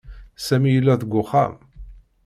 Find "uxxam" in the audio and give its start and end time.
1.21-1.53